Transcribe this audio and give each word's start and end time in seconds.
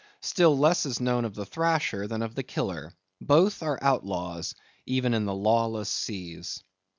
Still 0.23 0.57
less 0.57 0.87
is 0.87 0.99
known 0.99 1.25
of 1.25 1.35
the 1.35 1.45
Thrasher 1.45 2.07
than 2.07 2.23
of 2.23 2.33
the 2.33 2.41
Killer. 2.41 2.91
Both 3.21 3.61
are 3.61 3.77
outlaws, 3.83 4.55
even 4.87 5.13
in 5.13 5.25
the 5.25 5.35
lawless 5.35 5.89
seas. 5.89 6.63